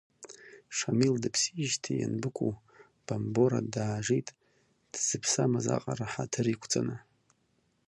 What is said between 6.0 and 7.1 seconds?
ҳаҭыр иқәҵаны!